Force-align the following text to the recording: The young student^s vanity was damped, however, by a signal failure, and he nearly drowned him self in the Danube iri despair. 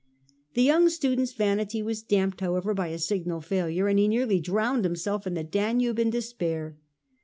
The 0.55 0.63
young 0.63 0.87
student^s 0.87 1.35
vanity 1.37 1.83
was 1.83 2.01
damped, 2.01 2.41
however, 2.41 2.73
by 2.73 2.87
a 2.87 2.97
signal 2.97 3.39
failure, 3.39 3.87
and 3.87 3.99
he 3.99 4.07
nearly 4.07 4.39
drowned 4.39 4.83
him 4.83 4.95
self 4.95 5.27
in 5.27 5.35
the 5.35 5.43
Danube 5.43 5.99
iri 5.99 6.09
despair. 6.09 6.79